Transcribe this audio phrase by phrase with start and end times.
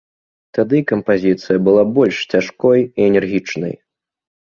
[0.57, 3.81] Тады кампазіцыя была больш цяжкой і энергічнай.